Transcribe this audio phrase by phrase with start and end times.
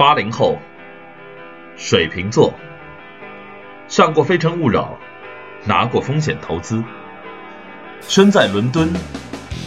[0.00, 0.58] 八零后，
[1.76, 2.54] 水瓶座，
[3.86, 4.98] 上过《非诚勿扰》，
[5.68, 6.82] 拿过风险投资，
[8.00, 8.90] 身在伦敦，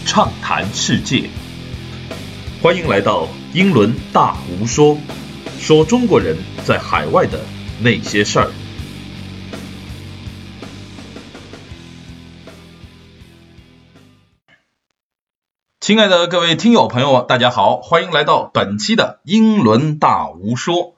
[0.07, 1.29] 畅谈世界。
[2.63, 4.97] 欢迎来到英伦大无说，
[5.59, 7.39] 说中国人在海外的
[7.79, 8.49] 那些事儿。
[15.83, 20.95] 亲爱的各位听友朋友，大家好，欢迎来到本期的英伦大无说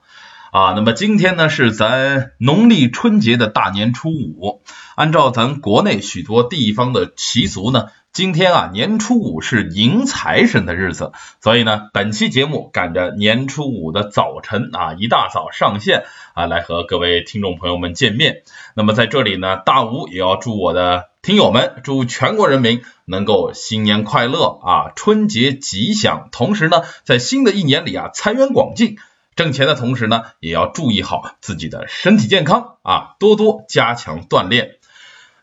[0.52, 0.74] 啊。
[0.76, 4.62] 那么今天呢是咱农历春节的大年初五，
[4.96, 11.12] 按照咱国内许多地方的习俗呢，今天啊年初五是迎财神的日子，
[11.42, 18.44] 所以呢本期节目赶着年初五的早晨啊一大早上线啊来和各位听众朋友们见面。
[18.74, 21.10] 那么在这里呢，大吴也要祝我的。
[21.22, 26.30] 听友们，祝全国人民能够新年快乐啊，春节吉祥。
[26.32, 28.96] 同时呢，在新的一年里啊，财源广进，
[29.36, 34.78] 挣钱的同时呢，也要注意好自己的身体健康啊，多多加强锻炼。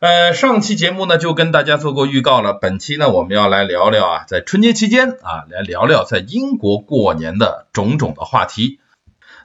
[0.03, 8.81] 呃，上期节目呢就跟大家做过预告了，本期呢我们要来聊聊啊，在春节期间啊，来聊聊在英国过年的种种的话题。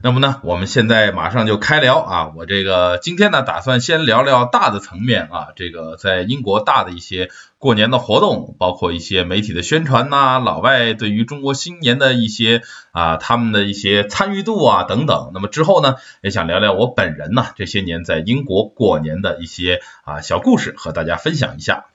[0.03, 2.31] 那么呢，我们现在马上就开聊啊！
[2.35, 15.31] 我这个今天呢，打算先聊聊大的层面啊，这个在英国大的一些过年的活动，包括一些媒体的宣传呐，老外对于中国新年的一些啊，他们的一些参与度啊等等。
[15.33, 21.85] 那么之后呢，也想聊聊我本人呢这些年在英国过年的一些啊小故事，和大家分享一下。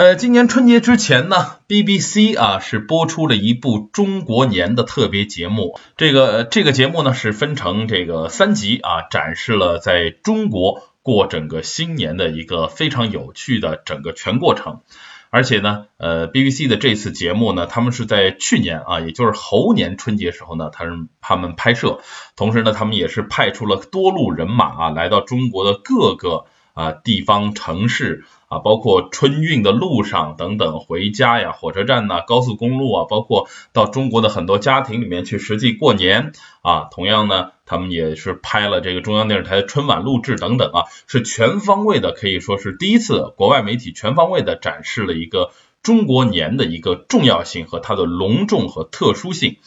[0.00, 5.78] 呃，今年春节之前呢，BBC 啊是播出了一部中国年的特别节目。
[5.98, 14.80] 这个这个节目呢是分成这个三集啊，展示了在中国过整个新年的一个非常有趣的整个全过程。
[15.28, 22.00] 而且呢，呃，BBC 的这次节目呢，他们是在去年啊，也就是猴年春节时候呢，他们他们拍摄，
[22.36, 28.24] 同时呢，他们也是派出了多路人马啊，来到中国的各个啊地方城市。
[28.50, 36.88] 啊，包括春运的路上等等，回家呀，火车站呐，高速公路啊，包括到中国的很多家庭里面去实际过年啊。
[36.90, 45.52] 同样呢，他们也是拍了这个中央电视台的春晚录制等等啊，是全方位的，可以说是第一次国外媒体全方位的展示了一个
[45.84, 49.58] 中国年的一个重要性和它的隆重和特殊性。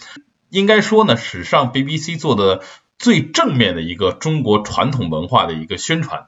[0.50, 2.62] 应该说呢，史上 BBC 做的
[3.00, 6.28] 最正面的一个中国传统文化的一个宣传。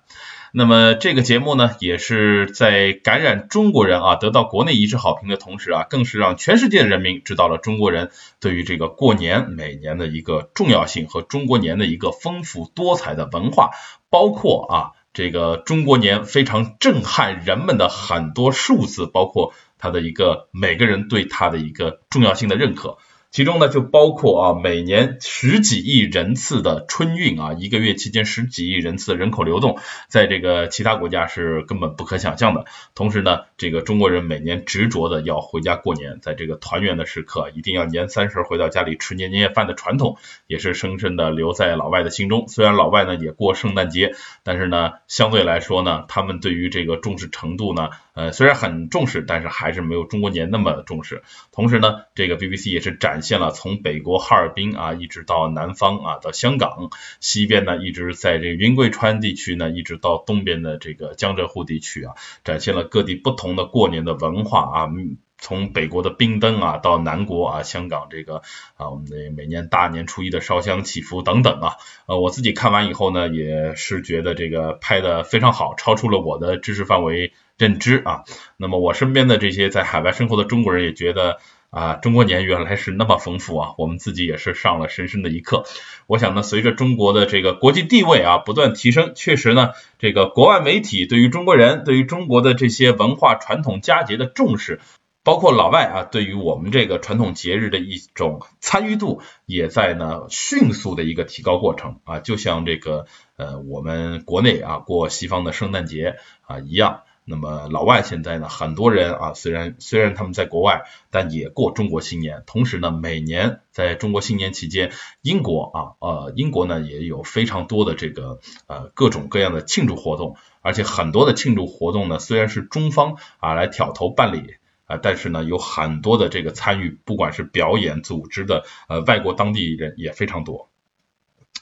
[0.58, 13.72] 那么这个节目呢，也是在感染中国人啊，得到国内一致好评的同时啊，更是让全世界的人民知道了中国人对于这个过年每年的一个重要性和中国年的一个丰富多彩的文化，
[14.10, 22.98] 包括啊这个中国年非常震撼人们的很多数字，包括它的一个每个人对它的一个重要性的认可。
[23.36, 32.64] 其中呢，就包括啊，每年十几亿人次的春运啊，一个月期间十几亿人次的人口流动，在这个其他国家是根本不可想象的。
[32.94, 42.48] 同时呢，这个中国人每年执着的要回家过年，在这个团圆的时刻，一定要年三十回到家里吃年年夜饭的传统，也是深深的留在老外的心中。
[42.48, 51.22] 虽然老外呢也过圣诞节，但是呢，相对来说呢，他们对于这个重视程度呢，呃，虽然很重视，但是还是没有中国年那么重视。
[51.52, 53.24] 同时呢，这个 BBC 也是展。
[53.26, 62.14] 现了从北国哈尔滨啊，一直到南方啊，到香港西边呢，一直在这个云贵川地区呢，一直到东边的这个江浙沪地区啊，
[62.46, 64.90] 展现了各地不同的过年的文化啊，
[65.38, 68.44] 从北国的冰灯啊，到南国啊，香港这个
[68.78, 71.76] 啊，我们的每年大年初一的烧香祈福等等啊，
[72.06, 78.24] 呃，我自己看完以后呢，也是觉得这个拍的非常好，超出了我的知识范围认知啊。
[78.58, 81.40] 那么我身边的这些在海外生活的中国人也觉得。
[81.76, 83.74] 啊，中国年原来是那么丰富啊！
[83.78, 85.66] 我们自己也是上了深深的一课。
[86.08, 94.80] 我想呢，随着中国的这个国际地位啊不断提升，确实呢，这个国外媒体对于中国人、对于中国的这些文化传统佳节的重视，
[95.26, 102.20] 包括老外啊对于我们这个传统节日的一种参与度，也在呢迅速的一个提高过程啊。
[102.20, 103.06] 就像这个
[103.36, 107.02] 呃我们国内啊过西方的圣诞节啊一样。
[107.28, 112.44] 那么老外现在呢，很多人啊，虽然虽然他们在国外，但也过中国新年。
[112.46, 114.92] 同时呢，每年在中国新年期间，
[115.24, 130.70] 英国啊，呃，英国呢也有非常多的这个呃各种各样的庆祝活动，而且很多的庆祝活动呢，虽然是中方啊来挑头办理啊，但是呢，有很多的这个参与，不管是表演组织的呃外国当地人也非常多。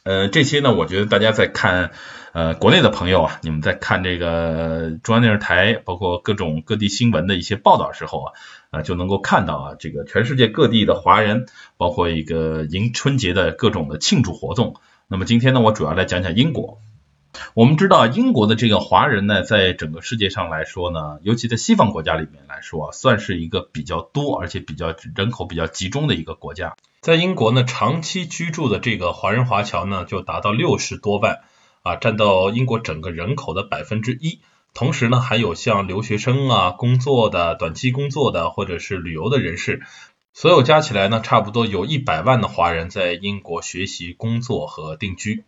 [0.03, 1.91] 呃，这些呢，我觉得大家在看
[2.33, 8.33] 呃国内的朋友啊，你们在看这个中央电视台，包括各种各地新闻的一些报道时候啊，
[8.69, 11.45] 啊就能够看到啊，这个全世界各地的华人，
[11.77, 14.75] 包括一个迎春节的各种的庆祝活动。
[15.07, 16.79] 那么今天呢，我主要来讲讲英国。
[17.53, 26.75] 我们知道英国的这个华人呢，在整个世界上来说呢，尤其在西方国家里面来说，算是一个比较多而且比较人口比较集中的一个国家。
[27.01, 31.41] 在英国呢，长期居住的这个华人华侨呢，就达到六十多万
[31.81, 34.39] 啊，占到英国整个人口的百分之一。
[34.73, 39.83] 同时呢，还有像留学生啊、工作的、短期工作的，或者是旅游的人士。
[40.35, 45.43] 所有加起来呢，差不多有一百万的华人在英国学习、工作和定居，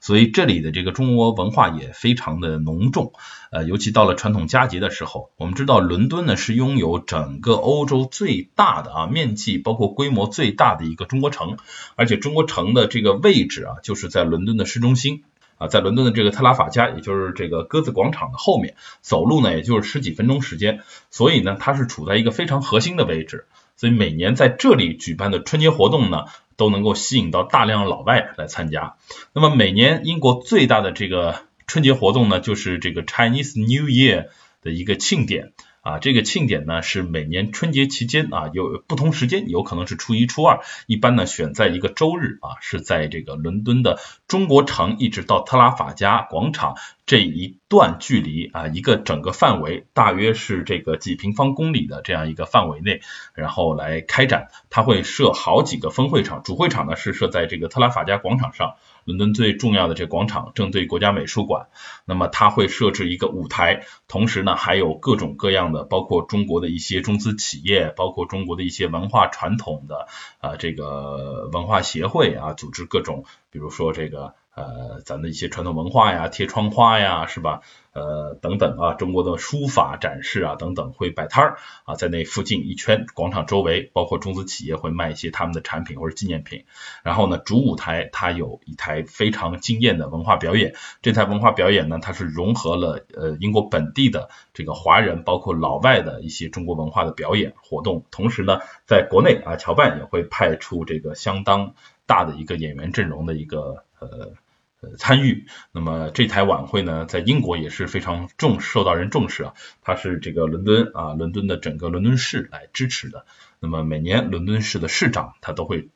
[0.00, 3.12] 所以这里的这个中国文化也非常的浓重。
[3.50, 11.58] 呃，尤其到了传统佳节的时候，我们知道伦敦呢是拥有整个欧洲最大的啊面积包括规模最大的一个中国城，
[11.94, 15.22] 而且中国城的这个位置啊就是在伦敦的市中心
[15.58, 23.44] 啊，在伦敦的这个特拉法加，也就是这个鸽子广场的后面，走路呢也就是十几分钟时间，所以呢它是处在一个非常核心的位置。
[23.80, 26.26] 所以每年在这里举办的春节活动呢，
[26.58, 28.96] 都能够吸引到大量老外来参加。
[29.32, 34.26] 那么每年英国最大的这个春节活动呢，就是这个 Chinese New Year
[34.60, 35.54] 的一个庆典。
[35.82, 43.98] 啊，这个庆典呢是每年春节期间啊，有不同时间，有可能是初一、初二，一般呢选在一个周日啊，是在这个伦敦的
[44.28, 46.76] 中国城一直到特拉法加广场
[47.10, 53.00] 这一段距离啊，一个整个范围大约是这个几平方公里的这样一个范围内，
[53.34, 58.76] 然后来开展，它会设好几个分会场，主会场呢是设在这个特拉法加广场上。
[59.04, 61.66] 伦敦最重要的这广场正对国家美术馆，
[62.04, 70.06] 那么它会设置一个舞台，同时呢还有各种各样的，包括中国的一些中资企业，包括中国的一些文化传统的
[70.38, 74.36] 啊这个文化协会啊，组织各种，比如说这个。
[74.60, 77.60] 呃，咱的一些传统文化呀，贴窗花呀，是吧？
[77.92, 86.66] 呃，等等啊，中国的书法展示啊，等等，会摆摊儿啊，在那附近一圈广场周围，包括中资企业会卖一些他们的产品或者纪念品。
[87.02, 98.04] 然后呢，主舞台它有一台非常惊艳的文化表演，这台文化表演呢，它是融合了呃英国本地的这个华人，包括老外的一些中国文化的表演活动。
[98.12, 101.74] 同时呢，在国内啊，侨办也会派出这个相当
[102.06, 104.34] 大的一个演员阵容的一个呃。
[104.82, 113.26] 呃，参与，那么这台晚会呢，在英国也是非常重受到人重视啊，它是这个伦敦啊，伦敦的整个伦敦市来支持的，
[113.58, 115.90] 那么每年伦敦市的市长他都会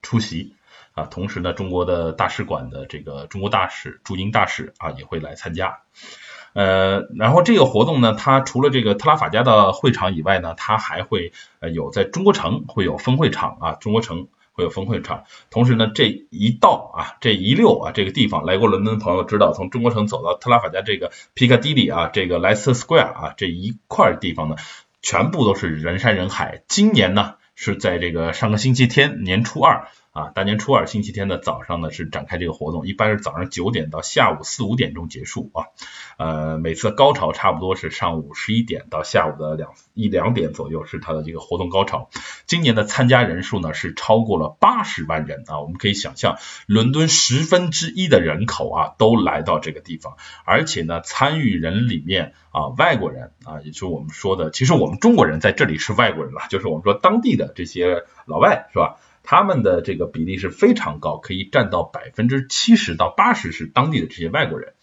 [0.00, 0.54] 出席
[0.92, 5.80] 啊，同时呢，中国的大使馆的这个中国大使驻英大使啊也会来参加，
[6.52, 14.28] 呃，然后这个活动呢，它除了这个特拉法加的会场以外呢，它还会呃有在中国城会有分会场啊，中国城。
[14.60, 24.56] 有分会场，同时呢，这一道啊，这一溜啊，这个地方来过伦敦的朋友知道，从中国城走到特拉法加这个皮卡迪里啊，这个莱斯特 Square 啊，这一块地方呢，
[25.02, 26.62] 全部都是人山人海。
[26.68, 29.88] 今年呢，是在这个上个星期天年初二。
[30.12, 35.66] 啊，大年初二星期天的早上呢是展开这个活动，一般是早上九点到下午四五点钟结束啊。
[36.18, 42.10] 呃，每次高潮差不多是上午十一点到下午的两一两点左右是它的这个活动高潮。
[42.46, 46.36] 今年的参加人数呢是超过了八十万人啊，我们可以想象，
[46.66, 58.96] 伦敦十分之一的人口啊都来到这个地方，而且呢参与人里面啊外国人啊，也就是我们说的，其实我们中国人在这里是外国人了，就是我们说当地的这些老外是吧？
[59.22, 64.74] 他们的这个比例是非常高，可以占到百分之七十到八十是当地的这些外国人。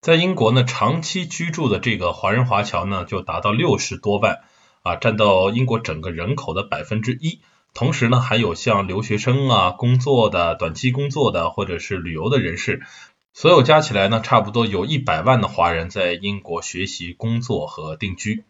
[0.00, 4.40] 在英国呢，长期居住的这个华人华侨呢，就达到六十多万
[4.82, 7.40] 啊，占到英国整个人口的百分之一。
[7.74, 12.82] 同时呢，还有像留学生啊、工作的、短期工作的，或者是旅游的人士，
[13.32, 18.44] 所有加起来呢，差不多有一百万的华人在英国学习、工作和定居。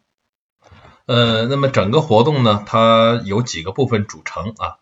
[1.06, 4.78] 呃，那么整个活动呢，它有几个部分组成啊？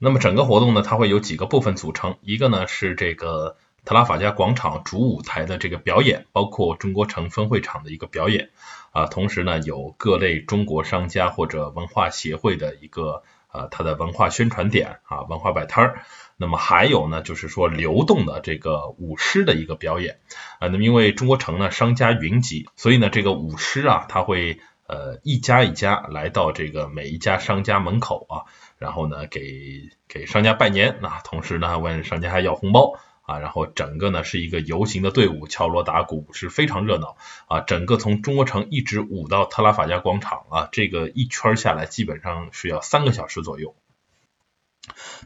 [0.00, 8.50] 那么整个活动呢，它会有几个部分组成，一个呢是这个特拉法加广场主舞台的这个表演，包括中国城分会场的一个表演
[8.92, 16.02] 啊，同时呢有各类中国商家或者文化协会的一个呃它的文化宣传点啊，文化摆摊儿。
[16.36, 20.20] 那么还有呢，就是说流动的这个舞狮的一个表演
[20.60, 24.60] 啊，那么因为中国城呢商家云集，所以呢这个舞狮啊，它会。
[24.88, 28.34] 呃，一家一家来到这个每一家商家门口啊，
[28.78, 37.18] 然后呢给给商家拜年啊，同时呢问商家还要红包啊，然后整个呢是一个游行的队伍，敲锣打鼓是非常热闹
[37.48, 43.74] 啊，整个从中国城一直舞到特拉法加广场啊，这个一圈下来基本上是要三个小时左右。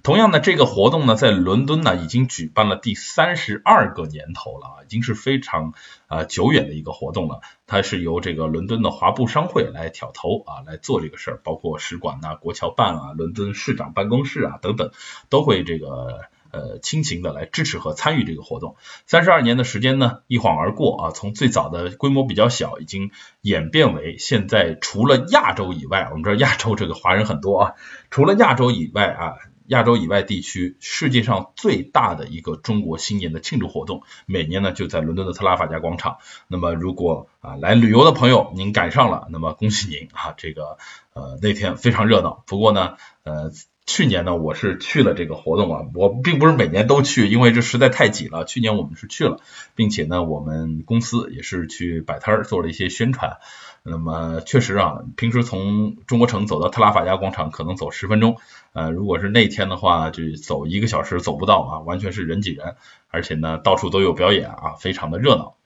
[0.02, 5.74] 同样呢，这个活动呢，在伦敦呢已经举办了第三十二个年头了啊，已经是非常
[6.06, 7.40] 啊久远的一个活动了。
[7.66, 14.90] 它是由这个伦敦的华埠商会来挑头啊来做这个事儿，包括使馆呐、国侨办啊、伦敦市长办公室啊等等，
[15.28, 16.22] 都会这个。
[16.52, 18.76] 呃，亲情的来支持和参与这个活动，
[19.06, 27.72] 三十二年的时间呢，一晃而过啊，从最早的规模比较小，已经演变为现在除了亚洲以外，我们知道亚洲这个华人很多啊，
[28.10, 36.18] 除了亚洲以外啊，亚洲以外地区世界上最大的一个中国新年的庆祝活动，每年呢就在伦敦的特拉法加广场。
[36.48, 40.78] 那么如果啊来旅游的朋友您赶上了，那么恭喜您啊，这个
[41.12, 42.44] 呃那天非常热闹。
[42.46, 43.50] 不过呢，呃。
[43.84, 48.44] 去年呢，我是去了这个活动啊，我并不是每年都去，因为这实在太挤了。
[48.44, 49.40] 去年我们是去了，
[49.74, 53.38] 并且呢，我们公司也是去摆摊儿做了一些宣传。
[53.82, 58.36] 那么确实啊，平时从中国城走到特拉法加广场可能走十分钟，
[58.72, 62.76] 呃，如果是那天的话，就走一个小时走不到啊，完全是人挤人，
[63.10, 65.56] 而且呢，到处都有表演啊，非常的热闹。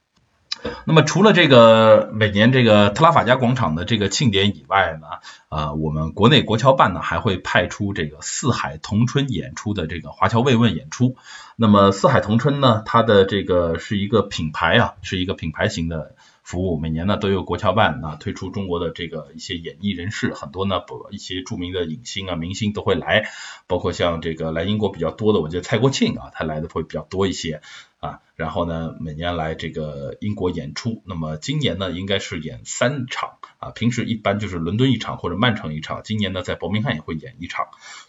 [0.84, 5.06] 那么除了这个每年这个特拉法加广场的这个庆典以外呢，
[5.48, 11.16] 呃，我们国内国侨办呢还会派出这个四海同春演出的这个华侨慰问演出。
[11.56, 16.78] 那么四海同春呢，它的这个是一个品牌啊，是一个品牌型的服务。
[16.78, 23.28] 每年呢都有国侨办啊推出中国的这个一些演艺人士，很多呢不一些著名的影星啊明星都会来，
[23.66, 27.62] 包括像这个来英国比较多的，我觉得蔡国庆啊他来的会比较多一些。
[27.98, 37.68] 啊，然后呢，每年来这个英国演出，那么今年呢，应该是演三场啊，平时一般就是伦敦一场或者曼城一场，今年呢在伯明翰也会演一场。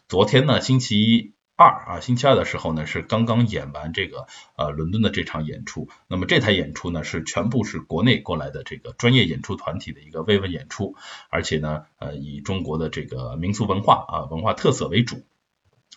[0.09, 4.27] 昨天呢，星期二啊，星期二的时候呢，是刚刚演完这个
[4.57, 10.95] 呃伦敦的这场演出，那么这台演出呢是全部是国内过来的这个专业演出团体的一个慰问演出，
[11.29, 15.23] 而且呢，呃以中国的这个民俗文化啊文化特色为主。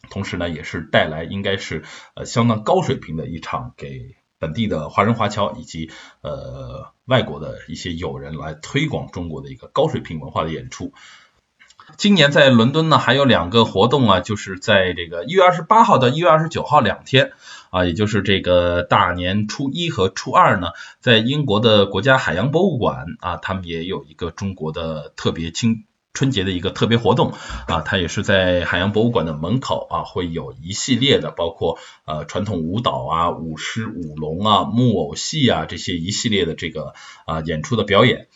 [0.08, 5.90] 同时呢，也是带来应该是呃相当高水平的一场给本地的华人华侨以及
[6.22, 10.92] 呃外国的一些友人来推广中国的一个高水平文化的演出。
[11.96, 17.32] 今年在伦敦呢还有两个活动啊，就是在这个一月二十八号到一月二十九号两天
[17.70, 20.68] 啊，也就是这个大年初一和初二呢，
[21.00, 25.84] 在英国的国家海洋博物馆啊，他们也有一个中国的特别清。
[26.12, 27.32] 春节的一个特别活动
[27.66, 36.94] 啊，它也是在海洋博物馆的门口啊，会有一系列的，包括呃传统舞蹈啊、舞狮、舞龙啊、木偶戏啊这些一系列的这个
[37.26, 38.26] 啊演出的表演。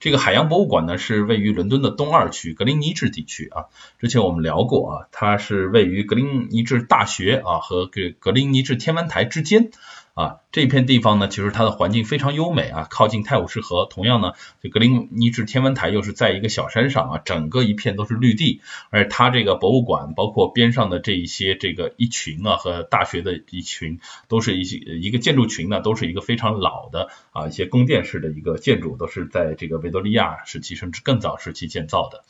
[0.00, 3.64] 这个海洋博物馆呢是位于伦敦的东二区格林尼治地区啊，
[3.98, 9.72] 之前我们聊过啊，它是位于格林尼治大学啊和格格林尼治天文台之间。
[10.18, 13.86] 啊，这片地方呢，其实它的环境非常优美啊，靠近泰晤士河。
[13.86, 18.60] 同样呢，这格林尼治天文台又是在一个小山上啊，整个一片都是绿地。
[18.90, 32.24] 而它这个博物馆，包括边上的这一些这个一群啊，和大学的一群，都是一些一个建筑群呢，都是一个非常老的啊一些宫殿式的一个建筑，都是在这个维多利亚时期甚至更早时期建造的。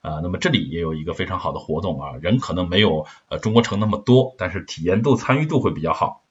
[0.00, 6.23] 啊，那么这里也有一个非常好的活动啊，人可能没有呃中国城那么多，但是体验度、参与度会比较好。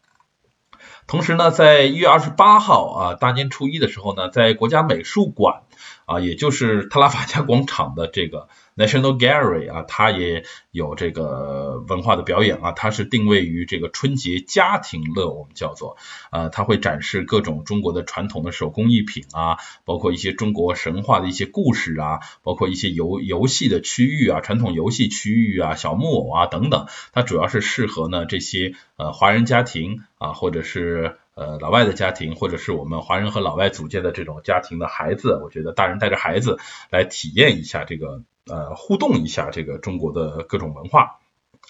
[1.06, 5.62] 同时呢，在一月二十八号啊，大年初一的时候呢，在国家美术馆
[6.06, 8.48] 啊，也就是特拉法加广场的这个。
[8.76, 15.96] National Gallery 啊，它也有这个文化的表演啊，它是定位于这个春节家庭乐，我们叫做
[16.32, 36.58] 啊，它会展示各种中国的传统的手工艺品啊，包括一些中国神话的一些故事啊，包括一些游游戏的区域啊，传统游戏区域啊，小木偶啊等等，它主要是适合呢这些呃华人家庭啊，或者是呃老外的家庭，或者是我们华人和老外组建的这种家庭的孩子，我觉得大人带着孩子
[36.90, 38.24] 来体验一下这个。
[38.46, 41.22] 呃，互动一下这个中国的各种文化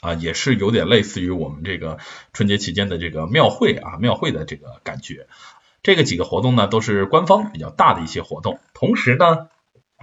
[0.02, 2.00] 啊，也是有点类似于我们这个
[2.34, 5.28] 春节期间的这个庙会啊，庙会的这个感觉。
[5.84, 8.60] 这个几个活动呢，都是官方比较大的一些活动。
[8.74, 9.50] 同时呢，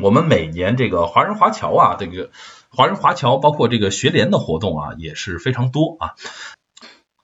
[0.00, 2.30] 我们每年这个华人华侨啊，这个
[2.68, 6.14] 华人华侨包括这个学联的活动啊，也是非常多啊。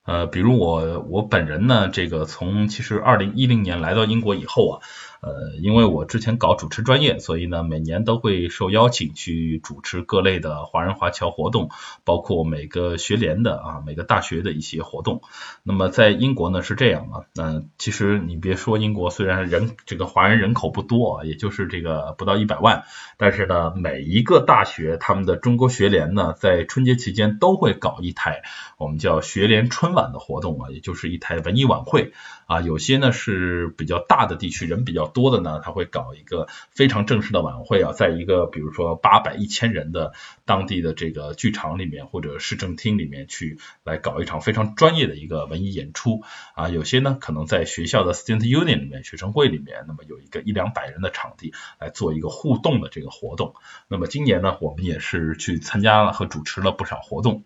[0.07, 4.83] 呃，比如我我本人呢，这个从其实二零一零年来到英国以后啊。
[5.23, 11.71] 呃，因为我之前搞主持专业，所以呢，每年都会受邀请去主持各类的华人华侨活动，
[12.05, 15.23] 包括每个学联的啊，每个大学的一些活动。
[15.63, 22.85] 那么在英国呢是这样啊，嗯，其实你别说英国，虽然人这个华人人口不多啊，也就是这个不到一百万，
[23.17, 28.43] 但是呢，每一个大学他们的中国学联呢，在春节期间都会搞一台
[28.77, 32.13] 我们叫学联春晚的活动啊，也就是一台文艺晚会
[32.47, 35.06] 啊，有些呢是比较大的地区人比较。
[35.07, 40.13] 多的呢，他会搞一个非常正式的晚会啊，在一个比如说八百一千人的
[40.45, 46.23] 当地的这个剧场里面或者市政厅里面去来搞一场非常专业的一个文艺演出
[46.55, 53.55] 啊，有些呢可能在学校的 student union 里面学生会里面，那么有一个一两百人的场地来做一个互动的这个活动。
[53.89, 57.45] 那么今年呢，我们也是去参加了和主持了不少活动。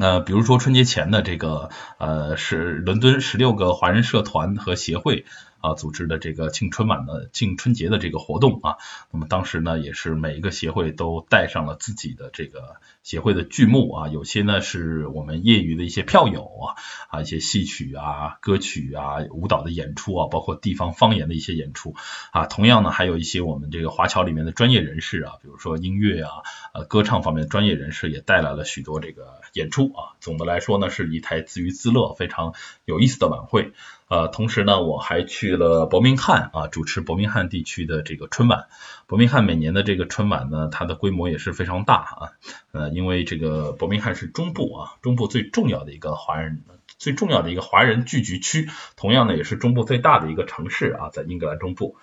[0.00, 5.24] 呃，比如说春节前的这个呃，是伦敦十六个华人社团和协会。
[5.64, 8.76] 啊，组织的这个庆春晚的庆春节的这个活动啊，
[9.10, 16.76] 那么当时呢，也是每一个协会都带上了自己的这个协会的剧目啊，有些呢是我们业余的一些票友啊，
[17.08, 21.94] 啊一些戏曲啊、歌曲啊、舞蹈的演出啊，包括地方方言的一些演出
[22.32, 26.30] 啊，同样呢，还有一些我们这个华侨里面的专业人士啊，比如说音乐啊、
[26.74, 30.12] 呃歌唱方面的专业人士也带来了许多这个演出啊。
[30.20, 32.52] 总的来说呢，是一台自娱自乐、非常
[32.84, 33.72] 有意思的晚会。
[34.06, 38.66] 呃，同时呢，我还去了伯明翰啊，主持伯明翰地区的这个春晚。
[39.06, 42.28] 伯明翰每年的这个春晚呢，它的规模也是非常大啊。
[42.72, 46.62] 呃，因为这个伯明翰是中部啊，中部最重要的一个华人，
[46.98, 51.96] 最重要的一个华人聚集区，同样呢，也是中部最大的一个城市啊，在英格兰中部。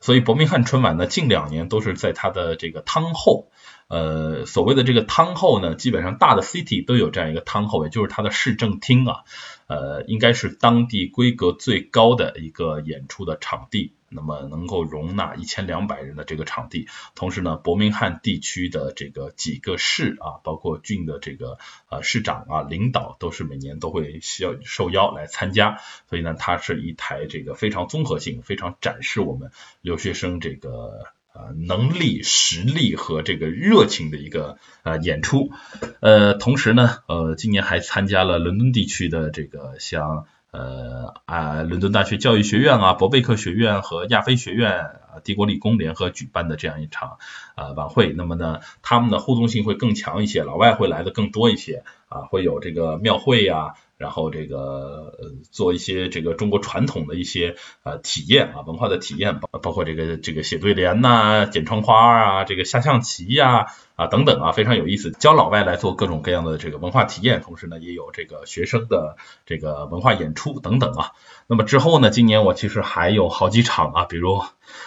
[0.00, 3.48] 所以伯明翰春晚呢，近两年都是在它的这个汤后。
[3.88, 9.24] 呃，所谓的这个汤后呢，基本上大的 city 都有这样一个汤后，也就是它的市政厅啊。
[9.66, 16.86] 呃，应该是当地规格最高的一个演出的场地，那么能够容纳一千两百人的这个场地。
[17.14, 21.56] 同时呢，伯明翰地区的这个几个市啊，包括郡的这个
[21.88, 25.78] 呃市长啊、领导，都是每年都会需要受邀来参加。
[26.10, 29.50] 所以呢，它是一台这个非常综合性、非常展示我们
[29.80, 31.06] 留学生这个。
[31.34, 35.50] 呃，能力、实力和这个热情的一个呃演出，
[35.98, 47.18] 呃，同时呢，呃，今年还参加了伦敦地区的这个像呃啊，伦敦大学教育学院啊、伯贝克学院和亚非学院啊、帝国理工联合举办的这样一场
[47.56, 48.12] 啊晚会。
[48.12, 53.74] 那么呢，他们的互动性会更强一些，老外会来的更多一些啊，会有这个庙会呀。
[53.96, 55.14] 然后这个
[55.50, 71.12] 做一些这个中国传统的一些呃体验啊文化的体验，包包括这个这个写对联呐、剪窗花啊、这个下象棋呀啊等等啊非常有意思，教老外来做各种各样的这个文化体验，同时呢也有这个学生的这个文化演出等等啊。
[71.46, 74.42] 那么之后呢，今年我其实还有好几场啊，比如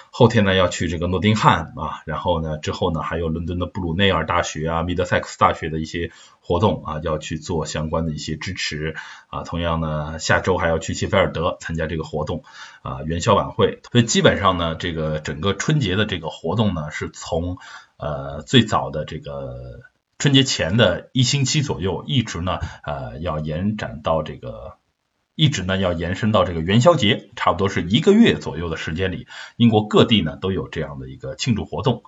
[0.10, 6.12] 后天呢要去这个诺丁汉啊，然后呢之后呢还有伦敦的布鲁内尔大学啊、米德塞克斯大学的一些。
[6.40, 8.96] 活动啊，要去做相关的一些支持
[9.28, 9.44] 啊。
[9.44, 12.46] 同样呢，下周还要去谢菲尔德参加这个活动
[12.84, 13.82] 啊，元宵晚会。
[13.92, 17.58] 所以基本上呢，这个整个春节的这个活动呢，是从
[17.98, 19.82] 呃最早的这个
[20.18, 24.78] 春节前的一星期左右，一直呢呃要延展到这个，
[25.36, 32.04] 一直呢要延伸到这个元宵节，差不多是一个月左右的时间里，英国各地呢都有这样的一个庆祝活动，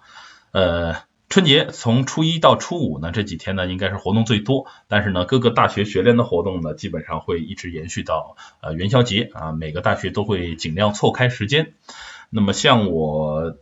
[0.52, 0.96] 呃。
[1.32, 11.74] 春节从初一到初五呢，这几天呢应该是活动最多，但是呢各个大学学联的活动呢基本上会一直延续到呃元宵节啊，每个大学都会尽量错开时间。
[12.32, 13.56] 那么像我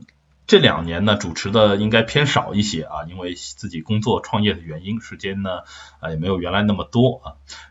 [0.47, 5.59] 这两年呢主持的应该偏少一些啊，因为自己工作创业的原因，时间呢
[5.99, 7.25] 啊也没有原来那么多啊。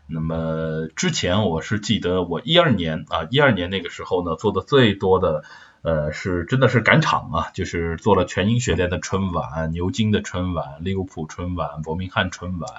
[0.05, 5.43] 那么之前我是记得我一二年啊一二年那个时候呢做的最多的。
[5.83, 12.69] 呃，是真的是赶场啊，就是做了全英学联的春晚、牛津的春晚、利物浦春晚、伯明翰春晚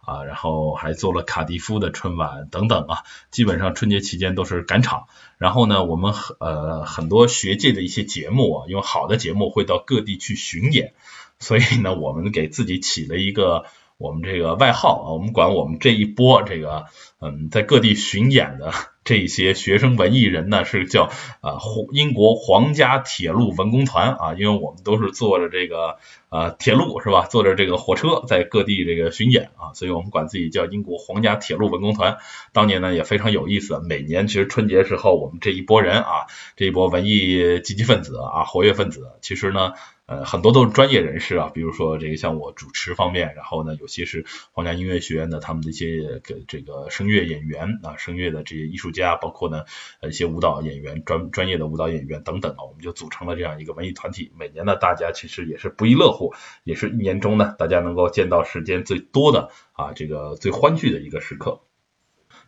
[0.00, 2.98] 啊，然后还做了卡迪夫的春晚等等啊，
[3.30, 5.06] 基本上春节期间都是赶场。
[5.38, 10.94] 然后呢，我们呃很多学界的一些节目啊，因为好的节目会到各地去巡演，
[11.38, 13.64] 所以呢，我们给自己起了一个
[13.96, 16.86] 我们这个外号啊，我们管我们这一波这个
[17.20, 18.72] 嗯在各地巡演的。
[19.04, 21.58] 这些学生文艺人呢，是叫啊
[21.92, 25.98] 英国皇家铁路文工团啊，因为我们都是坐着这个
[26.30, 32.16] 啊铁路是吧，坐着这个火车在各地这个巡演啊，所以我们管自己叫英国皇家铁路文工团。
[32.52, 39.74] 当年呢也非常有意思，每年其实春节时候我们这一波人啊，这一波文艺积极分子啊活跃分子，其实呢。
[40.06, 49.64] 呃，很多都是专业人士啊，比如说这个像我主持方面，然后呢，有些是皇家音乐学院的他们的一些个这个声乐演员啊，声乐的这些艺术家，包括呢
[50.02, 54.30] 一些舞蹈演员，专专业的舞蹈演员等等啊，我们就组成了这样一个文艺团体。
[54.38, 61.62] 每年呢，大家其实也是不亦乐乎，也是一年中呢，大家能够见到时间最多的啊，这个最欢聚的一个时刻。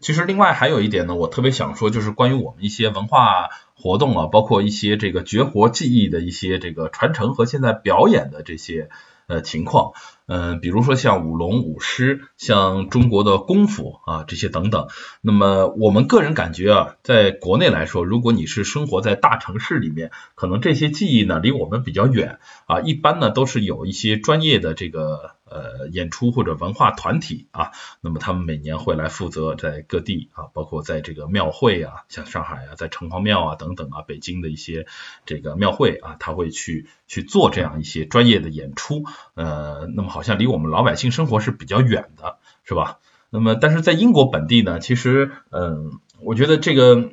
[0.00, 8.88] 其实另外还有一点呢，我特别想说，就是关于我们一些文化活动啊，包括一些这个绝活技艺的一些这个传承和现在表演的这些
[9.26, 9.92] 呃情况。
[10.26, 14.88] 嗯，比如说像舞龙舞狮，像中国的功夫啊这些等等。
[15.20, 25.36] 那么我们个人感觉啊，在国内来说，如果你是生活在大城市里面，可能这些技艺呢离我们比较远啊，一般呢都是有一些专业的这个。
[25.48, 34.87] 呃，演出或者文化团体啊，那么他们每年会来负责在各地啊，包括在这个庙会啊，像上海啊，在城隍庙啊等等啊，北京的一些
[35.24, 39.04] 这个庙会啊，他会去去做这样一些专业的演出。
[39.35, 42.98] 呃，那么好像离我们老百姓生活是比较远的，是吧？
[43.30, 47.11] 那么但是在英国本地呢，其实嗯，我觉得这个。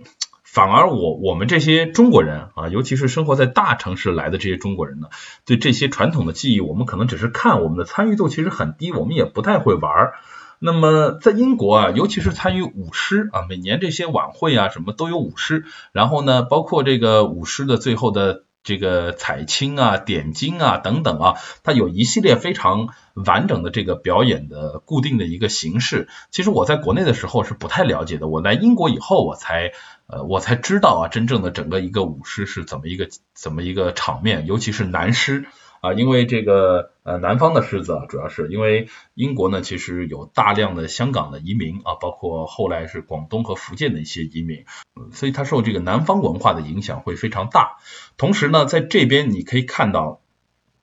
[0.54, 5.08] 反而我我们这些中国人啊，尤其是生活在大城市来的这些中国人呢，
[5.48, 10.12] 对这些传统的技艺，我们可能只是看，我们的参与度其实很低，我们也不太会玩。
[10.60, 18.44] 那么在英国啊，尤其是参与舞狮啊，每年这些晚会啊，什么都有舞狮，然后呢，包括这个舞狮的最后的。
[18.66, 26.08] 这个彩青啊、点睛啊等等啊，它有一系列非常完整的这个表演的固定的一个形式。
[26.32, 29.74] 其实我在国内的时候是不太了解的，我来英国以后我才
[30.08, 35.46] 呃我才知道啊，真正的整个一个舞狮是怎么一个怎么一个场面，尤其是男狮。
[35.84, 44.63] 啊，因为这个呃南方的狮子啊，主要是因为英国呢，其实有大量的香港的移民啊，包括后来是广东和福建的一些移民，
[45.12, 47.80] 所以它受这个南方文化的影响会非常大。
[48.16, 50.22] 同时呢，在这边你可以看到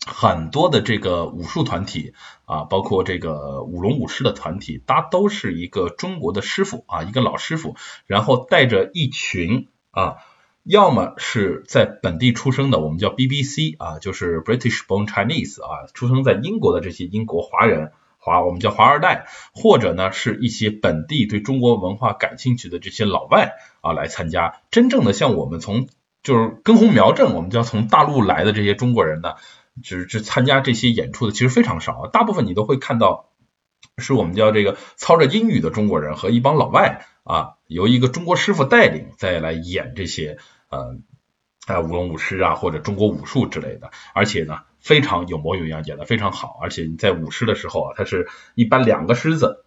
[0.06, 10.16] 很多的这个武术团体啊，包括这个舞龙舞狮的团体，它都是一个中国的师傅啊，一个老师傅，然后带着一群啊。
[10.62, 24.60] 要么是在本地出生的，我们叫 BBC 啊，就是 British Born Chinese 啊，出生在英国的这些英国华人华，我们叫华二代，或者呢是一些本地对中国文化感兴趣的这些老外啊来参加。
[24.70, 25.88] 真正的像我们从
[26.22, 29.36] 就是根红苗正，我们叫从大陆来的这些中国人呢，
[29.82, 33.30] 只是参加这些演出的其实非常少，大部分你都会看到
[33.98, 37.06] 是我们叫这个操着英语的中国人和一帮老外。
[37.22, 40.98] 啊，由一个中国师傅带领，再来演这些呃
[41.66, 46.58] 啊舞龙舞狮啊，或者中国武术之类的，而且呢非常有模有样，演的非常好。
[46.60, 49.64] 而且你在舞狮的时候啊，它是一般两个狮子，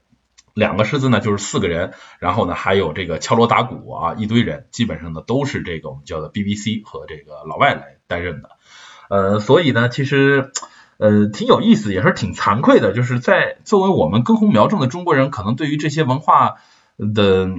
[0.53, 8.52] 两个狮子呢就是四个人，然后呢还有这个敲锣打鼓啊一堆人，基本上呢都是这个我们叫的 BBC 和这个老外来担任的。
[9.13, 10.51] 呃，所以呢其实
[10.97, 16.55] 呃挺有意思，也是挺惭愧的，就是在作为我们根红苗正的中国人，可能对于这些文化。
[16.95, 17.49] 的，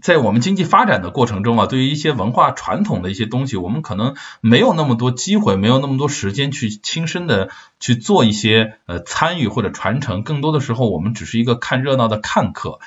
[0.00, 7.50] 在我们经济发展的过程中啊，对于一些文化传统的一些东西，我们可能没有那么多机会，没有那么多时间去亲身的
[7.80, 10.22] 去做一些呃参与或者传承。
[10.22, 12.78] 更多的时候，我们只是一个看热闹的看客，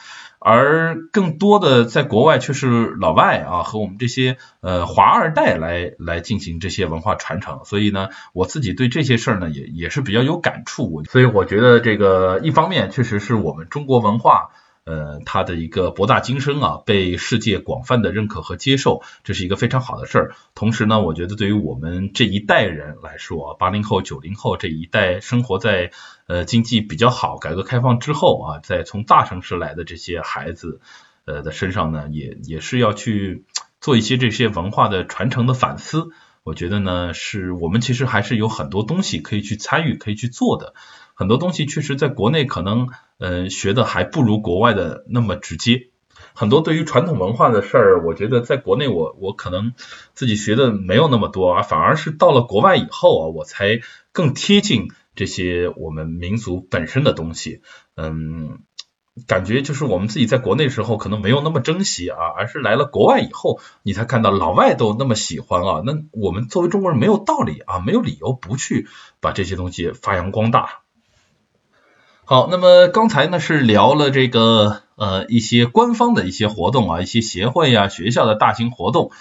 [0.44, 7.62] 而更多的在国外却是老外啊和我们这些呃华二代来来进行这些文化传承。
[7.66, 11.04] 所以呢，我自己对这些事儿呢也也是比较有感触。
[11.06, 14.50] 所以我觉得这个一方面确实是我们中国文化。
[14.86, 20.36] 呃，它的一个博大精深啊，被世界广泛的认可和接受，这是一个非常好的事儿。
[20.56, 25.92] 同时呢，我觉得对于我们这一代人来说，八零后、九零后这一代生活在
[26.28, 30.82] 呃经济比较好、改革开放之后啊，在从大城市来的这些孩子
[31.24, 33.46] 呃的身上呢，也也是要去
[33.80, 36.10] 做一些这些文化的传承的反思。
[36.44, 40.74] 我觉得呢，是我们其实还是有很多东西可以去参与、可以去做的。
[41.14, 45.90] 很多东西确实在国内可能，呃，学的还不如国外的那么直接。
[46.36, 49.74] 很多对于传统文化的事儿，我觉得在国内我我可能
[50.14, 57.62] 自己学的没有那么多啊，反而是到了国外以后啊，我才更贴近这些我们民族本身的东西。
[57.96, 58.60] 嗯，
[59.28, 68.88] 感觉就是我们自己在国内时候可能没有那么珍惜啊，而是来了国外以后，你才看到老外都那么喜欢啊，那我们作为中国人没有道理啊，没有理由不去
[69.20, 70.83] 把这些东西发扬光大。
[72.26, 79.12] 好，那么刚才呢是聊了这个呃一些官方的一些活动啊，一些协会呀、学校的大型活动。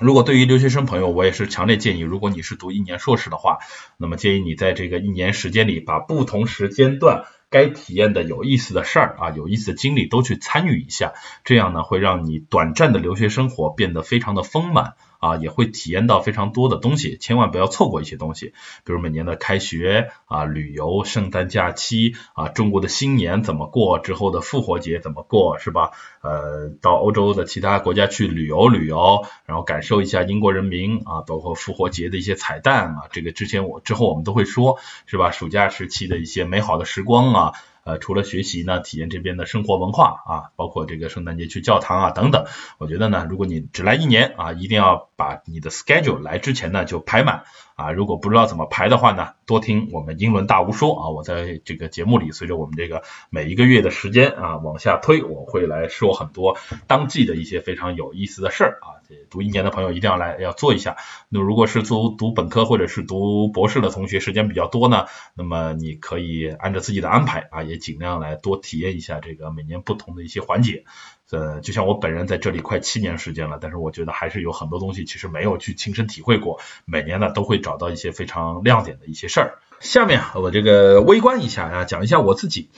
[0.00, 3.58] 如果对于留学生朋友，我也是强烈建议，如果你是读一年硕士的话，
[3.98, 11.12] 那么建议你在这个一年时间里，把不同时间段该体验的有意思的事儿啊、有意思的经历都去参与一下，
[11.44, 14.94] 这样呢会让你短暂的留学生活变得非常的丰满。
[15.18, 18.52] 啊，也会体验到非常多的东西，千万不要错过一些东西，
[18.84, 25.90] 比如每年的开学啊、旅游、圣诞假期啊、中国的新年怎么过，之后的复活节怎么过，是吧？
[26.22, 35.30] 呃，到欧洲的其他国家去旅游旅游，然后感受一下英国人民啊，包括复活节的一些彩蛋啊，这个之前我之后我们都会说，是吧？
[35.30, 37.52] 暑假时期的一些美好的时光啊。
[37.86, 42.44] 呃，除了学习呢，体验这边的生活文化啊，包括这个圣诞节去教堂啊等等。
[42.78, 47.44] 我觉得呢，如果你只来一年啊，一定要把你的 schedule 来之前呢就排满
[47.76, 60.96] 啊，如果不知道怎么排的话呢，多听我们英伦大无说啊，我在这个节目里随着我们这个每一个月的时间啊往下推，我会来说很多当季的一些非常有意思的事儿啊，这读一年的朋友一定要来要做一下。
[61.28, 70.84] 那如果是读读本科或者是读博士的同学时间比较多呢，那么你可以按照自己的安排啊，也尽量来多体验一下这个每年不同的一些环节。
[71.30, 76.60] 呃，就像我本人在这里快七年时间了，但是我觉得还是有很多东西其实没有去亲身体会过。
[76.84, 79.58] 每年呢都会找到一些非常亮点的一些事儿。
[79.80, 82.70] 下面我这个微观一下啊，讲一下我自己，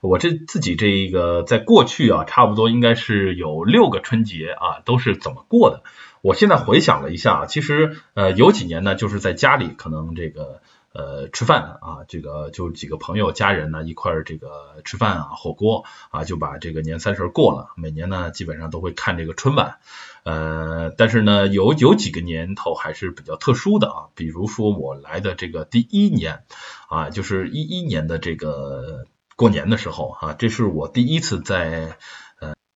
[0.00, 5.82] 我这自己这个在过去啊，差不多应该是有六个春节啊都是怎么过的。
[6.22, 10.60] 我现在回想了一下，其实呃有几年呢就是在家里可能这个。
[10.94, 17.72] 呃，吃饭啊，这个就几个朋友、家人呢一块儿这个吃饭啊，火锅啊，就把这个年三十过了。
[17.76, 19.78] 每年呢，基本上都会看这个春晚。
[20.24, 26.44] 呃，但是呢，有有几个年头还是比较特殊的啊，比如说我来的这个第一年
[26.88, 31.96] 啊，就是一一年的这个过年的时候啊，这是我第一次在。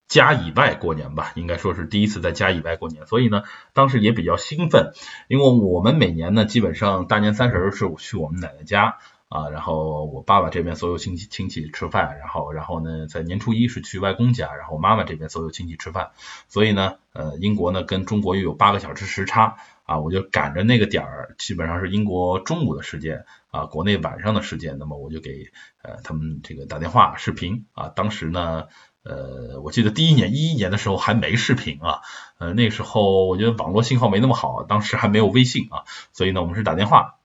[0.07, 3.43] 家以外过年吧，应该说是第一次在家以外过年，所以呢，
[3.73, 4.93] 当时也比较兴奋，
[5.27, 16.11] 因为我们每年呢，基本上大年三十是去我们奶奶家啊，然后我爸爸这边所有亲戚亲戚吃饭，然后然后呢，在年初一是去外公家，然后妈妈这边所有亲戚吃饭，
[16.47, 25.51] 所以呢，呃，英国呢跟中国又有八个小时时差啊，我就赶着那个点儿，基本上是英国中午的时间啊，国内晚上的时间，那么我就给
[25.83, 28.69] 呃他们这个打电话视频啊，当时呢。
[29.07, 32.01] 呃，我记得第一年一一年的时候还没视频啊，
[32.37, 37.16] 呃，那时候我觉得网络信号没那么好，当时还没有微信啊，所以呢，我们是打电话。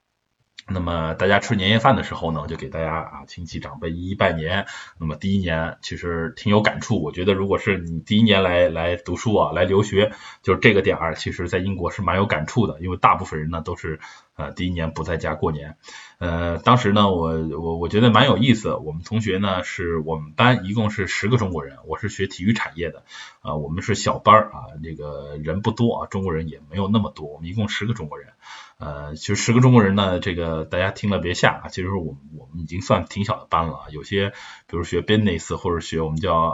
[0.67, 4.65] 那么大家吃年夜饭的时候呢，就给大家啊亲戚长辈一一拜年。
[4.97, 13.99] 那么第一年其实挺有感触，我觉得如果是你第一年来来读书啊，来留学，就是这个点儿，其实在英国是蛮有感触的，因为大部分人呢都是
[14.35, 15.75] 呃第一年不在家过年。
[16.19, 18.73] 呃，当时呢，我我我觉得蛮有意思。
[18.73, 23.03] 我们同学呢是我们班一共是十个中国人，我是学体育产业的
[23.41, 28.29] 啊，我们是小班儿啊，这个人不多啊，中国人也没有那么多，我们一共十个中国人。
[28.83, 33.85] 呃，其实十个中国人呢，这个大家听了别吓，其实我我们已经算挺小的班了。
[33.91, 34.31] 有些
[34.67, 36.49] 比如学 business 或者学我们叫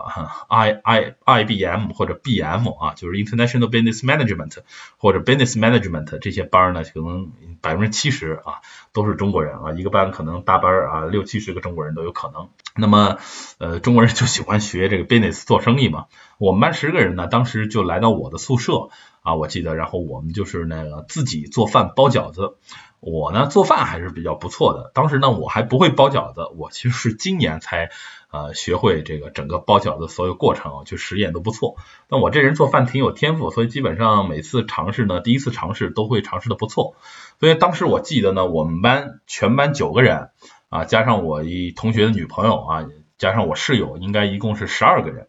[0.48, 4.60] I I I B M 或者 B M 啊，就是 International Business Management
[4.98, 8.62] 或者 Business Management 这些班呢，可能百分之七十啊
[8.94, 12.50] 都是中国人啊，一个班可能大班啊六七十个中国人都有可能。
[12.76, 13.18] 那么
[13.58, 16.06] 呃，中国人就喜欢学这个 business 做生意嘛。
[16.38, 18.90] 我们班十个人呢，当时就来到我的宿舍。
[19.22, 22.56] 啊，我记得，然后我们就是那个自己做饭包饺子。
[23.02, 24.92] 我呢做饭还是比较不错的。
[24.94, 27.92] 当时呢我还不会包饺子，我其实是今年才
[28.32, 31.78] 呃学会这个整个包饺子所有过程，去实验都不错。
[32.10, 36.96] 那我这人做饭挺有天赋，所以基本上每次尝试呢，第一次尝试都会尝试的不错。
[37.40, 40.30] 所以当时我记得呢，我们班全班九个人
[40.70, 42.86] 啊，加上我一同学的女朋友啊，
[43.18, 45.28] 加上我室友，应该一共是十二个人。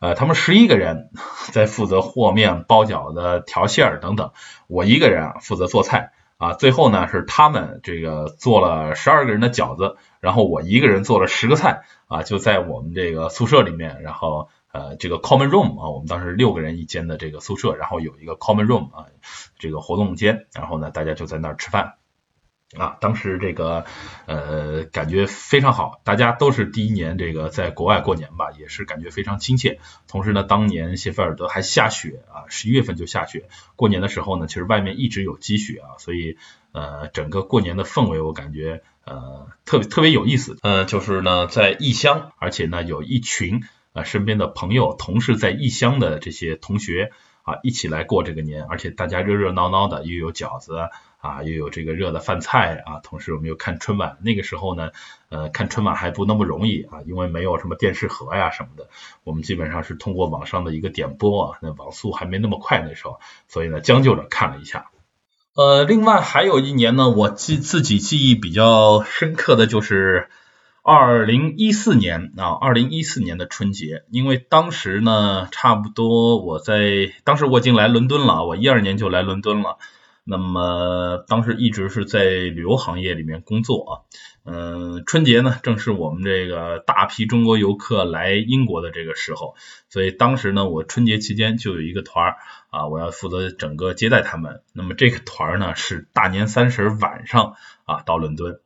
[0.00, 1.08] 呃，他们十一个人
[1.52, 4.32] 在负责和面、包饺子、调馅儿等等，
[4.66, 6.52] 我一个人啊负责做菜啊。
[6.52, 19.04] 最后呢是他们这个做了十二个人的饺子，然后我一个人做了十个菜啊，就在我们这个宿舍里面，然后呃这个 common room 啊，我们当时六个人一间的这个宿舍，然后有一个 common room 啊，
[19.58, 21.96] 这个活动间，然后呢大家就在那儿吃饭。
[22.76, 23.84] 啊，当时这个
[24.26, 29.78] 呃感觉非常好，大家都是第一年这个在国外过年吧，也是感觉非常亲切。
[30.08, 33.48] 同时呢，当年谢菲尔德还下雪啊，十一月份就下雪。
[33.76, 36.36] 过年的时候呢，其实外面一直有积雪啊，所以
[36.72, 40.58] 呃整个过年的氛围我感觉呃特别特别有意思。
[40.62, 50.88] 呃，就是呢在异乡，而且呢有一群啊身边的朋友、同事在异乡的这些同学啊一起来过这个年，而且大家热热闹闹的，又有饺子。
[51.24, 54.18] 啊，又有这个热的饭菜啊，同时我们又看春晚。
[54.20, 54.90] 那个时候呢，
[55.30, 58.90] 呃，看春晚还不那么容易啊，因为没有什么电视盒呀什么的，
[59.24, 64.90] 我们基本上是通过网上的一个点播啊，那网速还没那么快那时候，所以呢，将就着看了一下。
[65.54, 70.28] 呃，另外还有一年呢，我记自己记忆比较深刻的就是
[70.82, 79.78] 二零一四年啊，二零一四年的春节，因为当时呢，差不多我在当时我已经来伦敦了，我一二年就来伦敦了。
[80.26, 83.92] 那么当时一直是在旅游行业里面工作啊，
[84.44, 89.54] 嗯，春节呢正是我们这个大批中国游客来英国的这个时候，
[89.90, 92.36] 所以当时呢我春节期间就有一个团
[92.70, 94.62] 啊，我要负责整个接待他们。
[94.72, 98.60] 那么这个团呢是大年三十晚上啊到伦敦，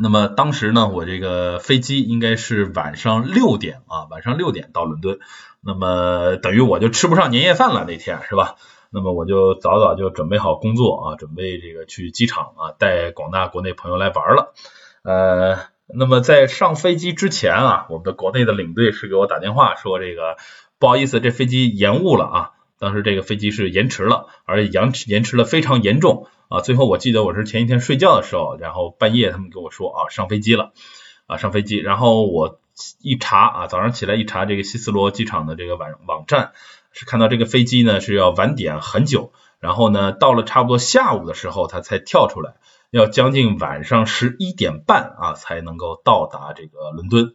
[0.00, 5.18] 那么当时呢我这个飞机应该是晚上六点啊，晚上六点到伦敦，
[5.60, 8.54] 那么等于我就吃不上年夜饭了那天是吧？
[8.90, 14.54] 那么我就早早就准备好工作啊，准备这个去机场啊，带广大国内朋友来玩了。
[15.02, 20.36] 呃，那么在上飞机之前啊，我们的国内的领队是给我打电话说这个
[20.78, 22.50] 不好意思，这飞机延误了啊。
[22.80, 26.60] 当时这个飞机是延迟了，而且延迟延迟了非常严重啊。
[26.60, 30.72] 最后我记得我是前一天睡觉的时候，然后半夜他们跟我说啊上飞机了
[31.26, 32.60] 啊上飞机，然后我
[33.02, 36.52] 一查啊早上起来一查这个希斯罗机场的这个网网站，
[36.92, 42.54] 是看到这个飞机呢是要晚点很久，然后呢到了差不多下午的时候它才跳出来，
[42.90, 47.34] 要将近晚上十一点半啊才能够到达这个伦敦。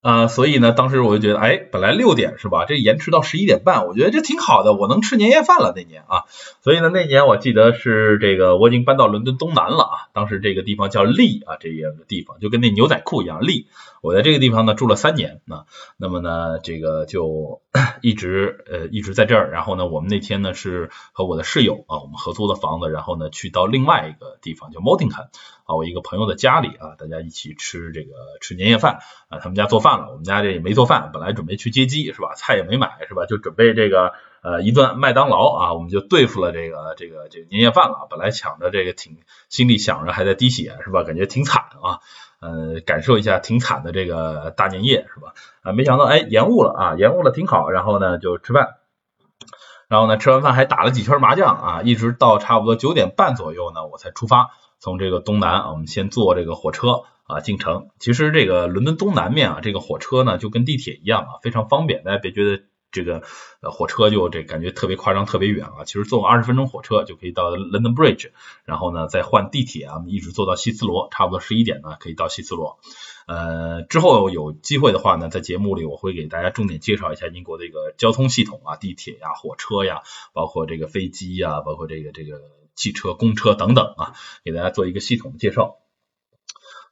[0.00, 2.64] 啊，所以呢，当时我就觉得，哎，本来六点是吧？
[2.66, 6.22] 这延迟到十一点半，我觉得这挺好的，我能吃年夜饭了那年啊。
[6.62, 9.96] 所以呢，那年我记得是这个，我已经搬到伦敦东南了啊。
[10.12, 13.66] 当时这个地方叫利啊，这样的地方就跟那牛仔裤一样利。
[14.02, 17.62] 我在这个地方呢住了三年啊，那么呢，这个就
[18.02, 19.50] 一直呃一直在这儿。
[19.50, 25.30] 然后呢，我们那天呢是和我的室友啊，我们合租的房子，然后呢去到另外一个地方叫 m o t i n g h a m
[25.64, 32.34] 啊，我一个朋友的家里啊，大家一起吃这个吃年夜饭啊，他们家做饭了，我们家这也没做饭，本来准备去接机是吧？
[32.36, 33.26] 菜也没买是吧？
[33.26, 38.06] 就准备这个呃一顿麦当劳啊，我们就对付了这个这个这个年夜饭了。
[38.10, 41.02] 本来抢着这个挺心里想着还在滴血是吧？
[41.02, 42.00] 感觉挺惨啊，
[42.40, 45.34] 呃，感受一下挺惨的这个大年夜是吧？
[45.62, 48.76] 啊，没想到哎延误了啊，延误了挺好，然后呢就吃饭，
[49.88, 54.50] 然后呢吃完饭还打了几圈麻将啊，一直到差不多九点半左右呢我才出发。
[54.80, 57.88] 从这个东南，我们先坐这个火车啊进城。
[57.98, 62.04] 其实这个伦敦东南面啊，这个火车呢就跟地铁一样啊，非常方便。
[62.04, 63.22] 大家别觉得这个
[63.60, 65.84] 呃火车就这感觉特别夸张、特别远啊。
[65.84, 68.30] 其实坐二十分钟火车就可以到 London Bridge，
[68.64, 72.78] 然后呢再换地铁啊，一直坐到希斯罗，差不多十一点呢可以到希斯罗。
[73.26, 82.40] 呃，之后有机会的话呢，在节目里我会给大家重点介绍一下英国这个交通系统啊，地铁呀、火车呀，包括这个飞机呀，包括这个这个。
[82.78, 84.12] 汽车、公车等等啊，
[84.44, 85.78] 给大家做一个系统的介绍。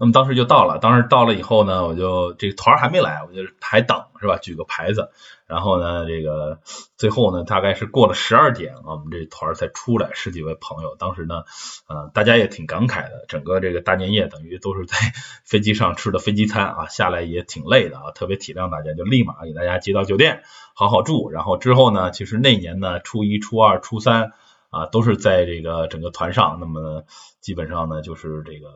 [0.01, 4.39] 那么当时就到了，当时到了以后呢，我就这个团还没来，我就还等是吧？
[4.39, 5.11] 举个牌子，
[5.47, 6.61] 然后呢，这个
[6.97, 10.97] 最后呢，大概是过了十二点，我们这团才出来，十几位朋友。
[10.97, 11.45] 当时呢，
[11.89, 14.97] 呃，大家也挺感慨的，整个这个大年夜等于都是在
[15.45, 20.43] 飞机上吃的飞机餐啊，下来也挺累的啊，特别体谅大家，就立马给大家接到酒店，
[20.75, 21.31] 好好住。
[21.31, 24.33] 然后之后呢，其实那年呢，初一、初二、初三。
[24.69, 27.05] 啊，都是在这个整个团上，那么
[27.41, 28.69] 基本上呢，就是这个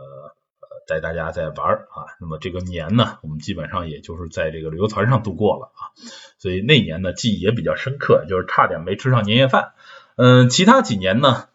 [0.90, 5.94] 带大家在玩啊，那么这个年呢，我们基本上也就是在这个旅游团上度过了啊，
[6.38, 9.72] 所以那年呢记忆也比较深刻，就是差点没吃上年夜饭。
[10.16, 11.48] 嗯，其他几年呢，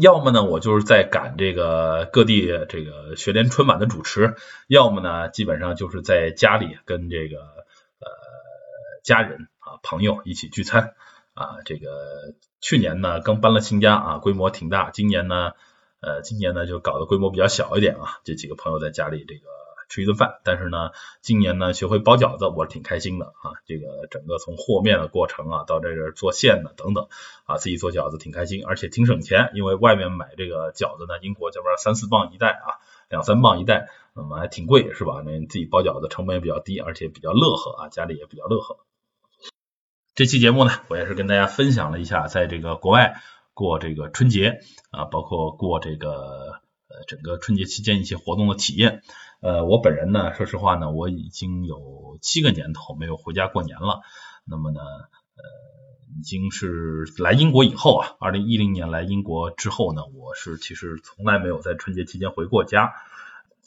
[0.00, 4.36] 要么呢我就是在赶这个各地这个学联春晚的主持，
[4.68, 8.06] 要么呢基本上就是在家里跟这个呃
[9.02, 10.94] 家人啊朋友一起聚餐
[11.34, 12.34] 啊，这个。
[12.66, 14.88] 去年呢刚搬了新家啊，规模挺大。
[14.88, 15.52] 今年呢，
[16.04, 18.20] 呃，今年呢就搞得规模比较小一点啊。
[18.24, 19.40] 这几个朋友在家里这个
[19.88, 20.90] 吃一顿饭，但是呢，
[21.20, 23.52] 今年呢学会包饺子，我是挺开心的啊。
[23.66, 27.08] 这个整个从和面的过程啊，到这个做馅的等等
[27.44, 35.22] 啊，自己做饺子挺开心，而且挺省钱，因为外面买这个饺子呢，英国这边三四磅一袋啊，两三磅一袋，那么还挺贵是吧？
[35.24, 38.78] 那自己包饺子成本也比较低，而且比较乐呵啊，家里也比较乐呵。
[40.14, 43.20] 这期节目呢，我也是跟大家分享了一下，在这个国外
[43.54, 49.02] 过这个春节啊，包括过这个呃整个春节期间一些活动的体验。
[49.40, 54.02] 呃，我本人呢，说实话呢，我已经有七个年头没有回家过年了。
[54.44, 55.44] 那么呢，呃，
[56.18, 62.92] 已经是来英国以后啊，二零一零年来英国之后呢，我是其实从来没有在春节期间回过家。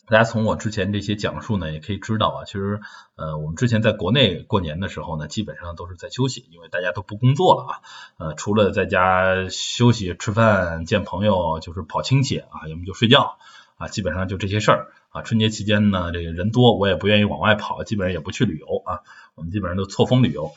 [0.10, 2.80] 大家从我之前这些讲述呢，也可以知道啊，其实
[3.17, 7.82] 呃，我们之前在国内过年的时候呢，基本上都是在休息，因为大家都不工作了啊，
[8.17, 13.38] 呃，除了在家休息、吃饭、见朋友，就是跑亲戚啊，要么就睡觉
[13.76, 15.24] 啊，基本上就这些事儿啊。
[15.24, 19.02] 春节期间呢，这个人多，我也不愿意往外跑，基本上也不去旅游啊，
[19.36, 20.54] 我们基本上都错峰旅游。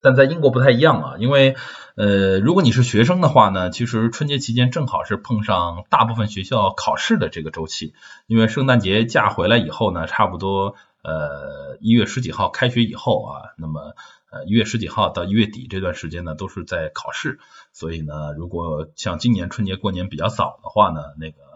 [0.00, 1.56] 但在英国不太一样啊，因为
[1.96, 7.94] 呃，如果你是学生的话呢，其实春节期间正好是碰上大部分学校考试的这个周期，
[8.26, 13.94] 因为圣诞节假回来以后呢，差不多呃一月十几号开学以后啊，那么
[14.30, 17.40] 呃一月十几号到一月底这段时间呢，都是在考试，
[17.72, 21.47] 所以呢，如果像今年春节过年比较早的话呢，那个。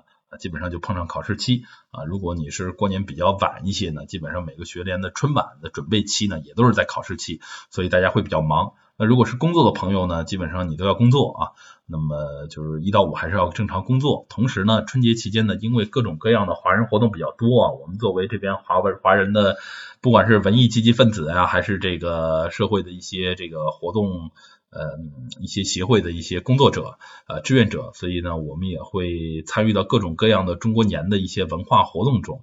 [0.42, 8.72] 基本上就碰上考试期啊，如果你是过年比较晚一些呢，基本上每个学联的春晚的准备期呢，也都是在考试期，所以大家会比较忙。
[8.98, 11.40] 那如果是工作的朋友呢，基本上你都要工作啊。
[11.86, 14.26] 那么就是一到五还是要正常工作。
[14.28, 19.58] 同时呢，春节期间呢，因为各种各样的华人活动比较多啊，我们作为这边华文华人的，
[20.00, 24.30] 不管是文艺积极分子啊，还是这个社会的一些这个活动，
[24.72, 24.98] 呃，
[25.38, 26.98] 一些协会的一些工作者，
[27.28, 32.42] 呃，志愿者，所以呢，我们也会参与到各种各样的中国年的一些文化活动中，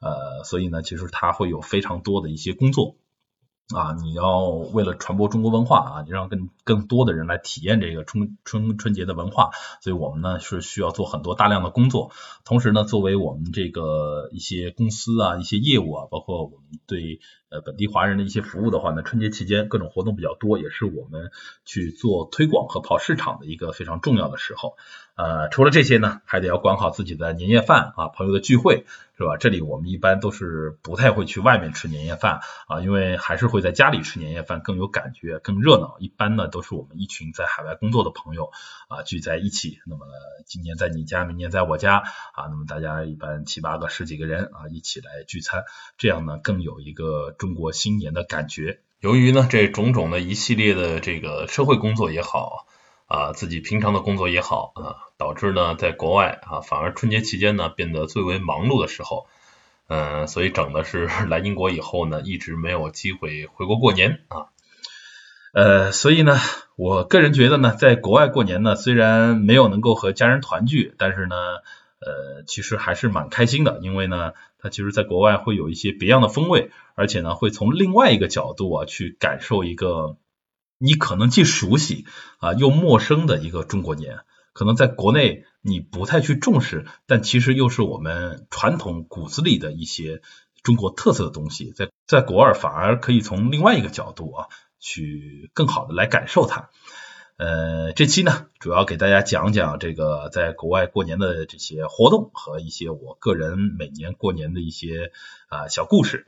[0.00, 2.96] 呃，所以呢，其实它会有非常多的一些工作。
[3.74, 9.50] 啊，你要为了传播中国文化啊，你让更更多的人来体验这个春春春节的文化，
[9.82, 12.12] 所以我们呢是需要做很多大量的工作。
[12.44, 17.18] 同时呢，作为我们这个一些公司啊、一些业务啊，包括我们对
[17.50, 21.30] 呃本地华人的一些服务的话呢，春节期间各种活动比较多，也是我们
[21.64, 24.76] 去做推广和跑市场的一个非常重要的时候。
[25.16, 28.84] 呃，除了这些呢，还得要管好自己的年夜饭啊，朋友的聚会
[29.16, 29.38] 是吧？
[29.38, 35.96] 这里我们一般都是不太会去外面吃年夜饭啊，因为还是会在家里吃年夜饭更有感觉、更热闹。
[36.00, 38.50] 一般呢都是我们一群在海外工作的朋友
[38.88, 40.06] 啊聚在一起，那么
[40.44, 42.02] 今年在你家，明年在我家
[42.34, 45.64] 啊，那么大家一般七八个、十几个人啊一起来聚餐，
[45.96, 48.80] 这样呢更有一个中国新年的感觉。
[49.00, 52.66] 由于呢这种种的一系列的这个社会工作也好。
[53.08, 59.28] 啊，自己平常的工作也好啊，导致呢，在国外啊，反而春节期间呢，变得最为忙碌的时候，
[59.86, 64.50] 嗯，所以整的是来英国以后呢，一直没有机会回国过年啊。
[65.52, 66.36] 呃，所以呢，
[66.74, 71.36] 我个人觉得呢，在国外过年呢，虽然没有能够和家人团聚，但是呢，
[72.00, 74.32] 呃，其实还是蛮开心的，因为呢，
[74.66, 80.18] 它其实在国外会有一些别样的风味，而且呢，会从另外一个角度啊，去感受一个。
[80.78, 82.04] 你可能既熟悉
[82.36, 84.18] 啊又陌生的一个中国年，
[84.52, 90.20] 可能在国内你不太去重视，但其实又是我们传统骨子里的一些
[90.62, 94.46] 中国特色的东西，在在国外反而可以从另外一个角度啊
[94.78, 96.68] 去更好的来感受它。
[97.38, 105.12] 呃，这期呢主要给大家讲讲这个在国外过年的这些活动和一些我个人每年过年的一些
[105.48, 106.26] 啊小故事。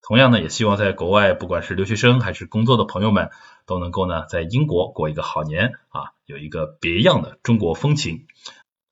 [0.00, 3.30] 同样呢，也希望在国外，不管是留学生还是工作的朋友们，
[3.66, 8.26] 都能够呢在英国过一个好年啊，有一个别样的中国风情。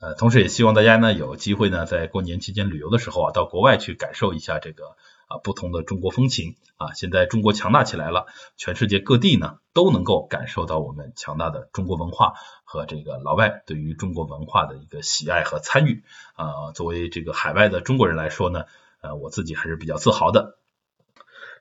[0.00, 4.96] 呃，同时也希望大家呢有机会呢在过年期间旅游的时候啊，到国外去感受一下这个
[5.32, 6.92] 啊不同的中国风情啊。
[6.94, 8.26] 现在中国强大起来了，
[8.56, 16.04] 全世界各地呢都能够感受到我们强大的中国文化和这个老外对于中国文化的一个喜爱和参与
[16.34, 16.72] 啊。
[16.74, 18.64] 作为这个海外的中国人来说呢，
[19.00, 20.58] 呃，我自己还是比较自豪的。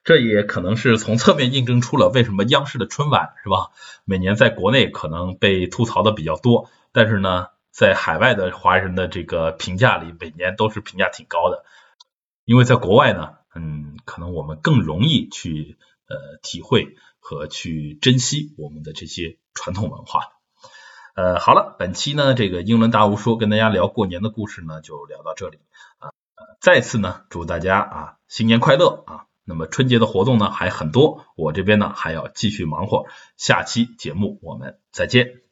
[0.03, 3.69] 这也可能是从侧面印证出了为什么央视的春晚是吧？
[4.03, 11.63] 每年在国内可能被吐槽的比较多，但是呢，在海外的华人的这个评价里，每年都是评价挺高的。
[12.45, 15.77] 因为在国外呢，嗯，可能我们更容易去
[16.07, 20.29] 呃体会和去珍惜我们的这些传统文化。
[21.13, 25.59] 呃，好了，本期呢这个英伦大巫说跟大家聊过年的故事呢就聊到这里
[25.99, 26.11] 啊，
[26.59, 29.25] 再次呢祝大家啊新年快乐啊！
[29.43, 35.50] 那么春节的活动呢还很多，我这边呢还要继续忙活，下期节目我们再见。